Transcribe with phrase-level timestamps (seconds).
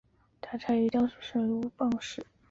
[0.41, 2.25] 它产于江苏省如皋市。